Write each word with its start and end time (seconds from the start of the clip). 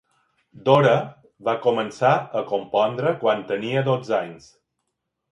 Dora 0.67 0.93
va 1.49 1.53
començar 1.65 2.13
a 2.41 2.41
compondre 2.51 3.11
quan 3.25 3.43
tenia 3.53 3.85
dotze 3.91 4.15
anys. 4.21 4.49